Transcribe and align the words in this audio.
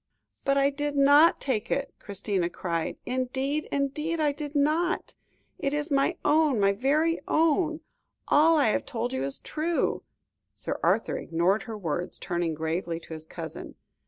"But 0.43 0.57
I 0.57 0.71
did 0.71 0.95
not 0.95 1.39
take 1.39 1.69
it," 1.69 1.93
Christina 1.99 2.49
cried; 2.49 2.97
"indeed, 3.05 3.67
indeed, 3.71 4.19
I 4.19 4.31
did 4.31 4.55
not. 4.55 5.13
It 5.59 5.75
is 5.75 5.91
my 5.91 6.17
own, 6.25 6.59
my 6.59 6.71
very 6.71 7.19
own; 7.27 7.81
all 8.27 8.57
I 8.57 8.69
have 8.69 8.83
told 8.83 9.13
you 9.13 9.21
is 9.23 9.37
true." 9.37 10.01
Sir 10.55 10.79
Arthur 10.81 11.19
ignored 11.19 11.61
her 11.69 11.77
words, 11.77 12.17
turning 12.17 12.55
gravely 12.55 12.99
to 12.99 13.13
his 13.13 13.27
cousin. 13.27 13.75